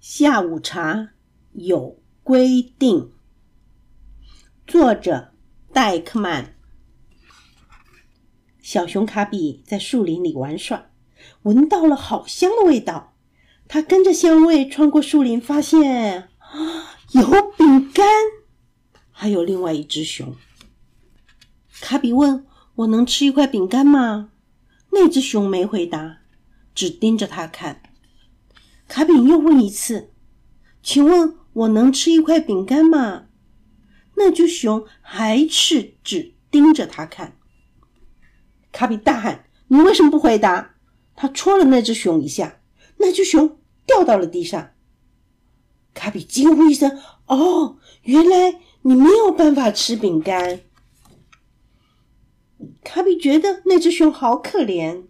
[0.00, 1.10] 下午茶
[1.52, 3.12] 有规定。
[4.66, 5.34] 作者
[5.74, 6.56] 戴克曼。
[8.62, 10.86] 小熊卡比在树林里玩耍，
[11.42, 13.14] 闻到了好香的味道。
[13.68, 17.22] 他跟着香味穿过树林，发现啊有
[17.58, 18.06] 饼干，
[19.10, 20.34] 还有另外一只熊。
[21.78, 22.46] 卡比问
[22.76, 24.30] ：“我能吃一块饼干吗？”
[24.92, 26.20] 那只熊没回答，
[26.74, 27.82] 只盯着他看。
[28.90, 30.10] 卡比又问一次
[30.82, 33.26] ：“请问我能吃一块饼干吗？”
[34.18, 37.36] 那只熊还是只盯着他看。
[38.72, 40.74] 卡比大喊：“你为什么不回答？”
[41.14, 42.60] 他戳了那只熊一下，
[42.96, 44.72] 那只熊掉到了地上。
[45.94, 46.98] 卡比惊呼一声
[47.28, 50.62] ：“哦，原来你没有办法吃饼干！”
[52.82, 55.04] 卡比觉得那只熊好可怜。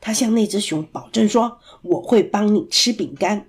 [0.00, 3.46] 他向那只熊保证说：“我会帮你吃饼干。”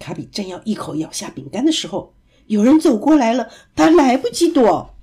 [0.00, 2.14] 卡比正要一口咬下饼干的时候，
[2.46, 4.94] 有人走过来了，他来不及躲。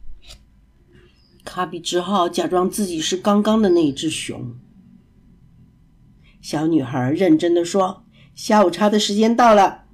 [1.43, 4.57] 卡比只好假装自己是刚刚的那一只熊。
[6.41, 8.03] 小女孩认真的说
[8.35, 9.85] ：“下午茶的时间到了。”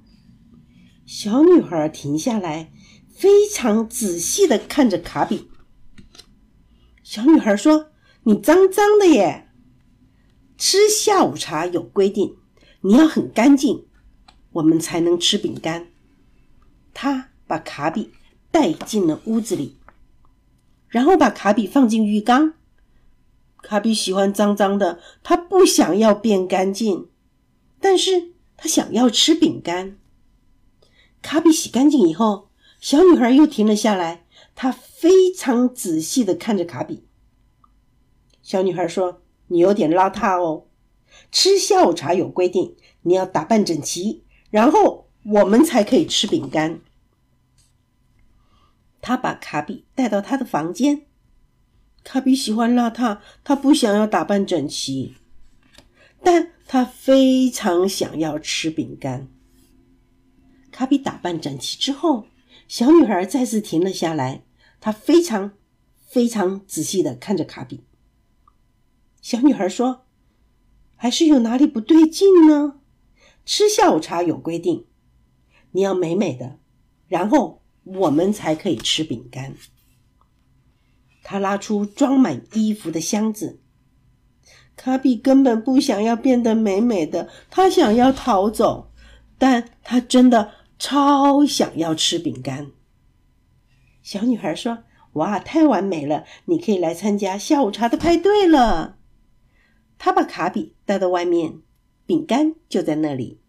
[1.06, 2.70] 小女孩停下来，
[3.08, 5.48] 非常仔细的看着卡比。
[7.02, 7.92] 小女孩说
[8.24, 9.47] ：“你脏脏的耶。”
[10.58, 12.36] 吃下午茶有规定，
[12.80, 13.86] 你要很干净，
[14.54, 15.86] 我们才能吃饼干。
[16.92, 18.10] 他把卡比
[18.50, 19.76] 带进了屋子里，
[20.88, 22.54] 然后把卡比放进浴缸。
[23.62, 27.08] 卡比喜欢脏脏的，他不想要变干净，
[27.80, 29.96] 但是他想要吃饼干。
[31.22, 37.04] 卡比洗干净以后，小女孩又停了下来，她非常仔细的看着卡比。
[38.42, 39.22] 小女孩说。
[39.48, 40.64] 你有点邋遢哦。
[41.32, 46.80] 吃下午茶有规定，你要打扮整齐，然后我们才可以吃饼干。
[49.00, 51.02] 他把卡比带到他的房间。
[52.04, 55.14] 卡比喜欢邋遢，他不想要打扮整齐，
[56.22, 59.28] 但他非常想要吃饼干。
[60.70, 62.26] 卡比打扮整齐之后，
[62.68, 64.42] 小女孩再次停了下来，
[64.80, 65.52] 她非常
[66.06, 67.82] 非常仔细的看着卡比。
[69.20, 70.06] 小女孩说
[70.96, 72.80] ：“还是有哪里不对劲呢？
[73.44, 74.86] 吃下午茶有规定，
[75.72, 76.58] 你要美美的，
[77.08, 79.54] 然后我们才可以吃饼干。”
[81.24, 83.60] 她拉出装满衣服的箱子。
[84.76, 88.92] 卡比根本不想要变得美美的，他想要逃走，
[89.36, 92.70] 但他真的超想要吃饼干。
[94.02, 94.84] 小女孩说
[95.14, 96.24] ：“哇，太完美了！
[96.44, 98.97] 你可以来参加下午茶的派对了。”
[99.98, 101.60] 他把卡比带到外面，
[102.06, 103.40] 饼干就在那里。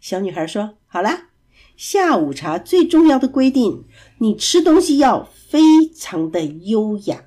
[0.00, 1.28] 小女孩说：“好啦，
[1.76, 3.84] 下午茶最重要的规定，
[4.18, 7.26] 你吃东西要非常的优雅。”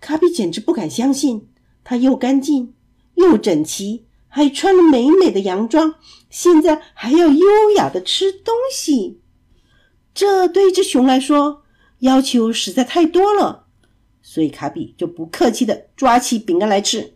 [0.00, 1.48] 卡比简直不敢相信，
[1.84, 2.74] 他又干净
[3.14, 5.94] 又整齐，还穿了美美的洋装，
[6.30, 9.20] 现在还要优雅的吃东西。
[10.12, 11.62] 这对一只熊来说，
[12.00, 13.66] 要求实在太多了。
[14.30, 17.14] 所以卡比就不客气的抓起饼干来吃。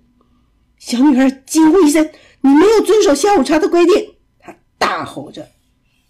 [0.78, 2.10] 小女孩惊呼一声
[2.42, 5.52] ：“你没有遵守下午茶的规定！”她大吼着。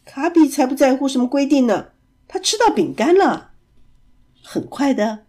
[0.07, 1.89] 卡比才不在乎什么规定呢，
[2.27, 3.53] 他吃到饼干了。
[4.43, 5.27] 很快的，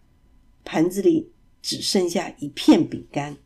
[0.64, 3.36] 盘子里只剩下一片饼干。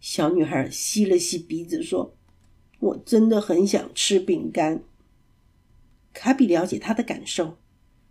[0.00, 2.16] 小女孩吸了吸鼻子说
[2.80, 4.82] ：“我真的很想吃饼干。”
[6.12, 7.58] 卡比了解她的感受，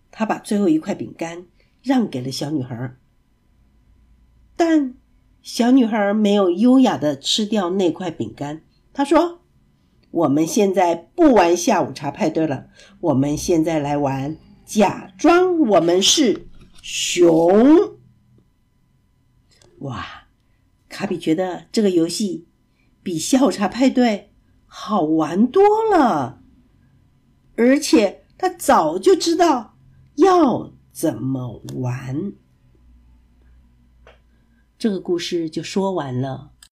[0.09, 1.47] 他把最后一块饼干。
[1.85, 2.95] 让给了小女孩，
[4.55, 4.95] 但
[5.43, 8.63] 小女孩没有优雅的吃掉那块饼干。
[8.91, 9.41] 她说
[10.09, 12.69] ：“我们现在不玩下午茶派对了，
[13.01, 14.35] 我们现在来玩
[14.65, 16.47] 假装我们是
[16.81, 17.99] 熊。”
[19.81, 20.03] 哇，
[20.89, 22.47] 卡比觉得这个游戏
[23.03, 24.33] 比下午茶派对
[24.65, 25.61] 好玩多
[25.91, 26.41] 了，
[27.55, 29.77] 而且他早就知道
[30.15, 30.73] 要。
[30.95, 32.31] 怎么玩？
[34.77, 36.54] 这个故事就说完了。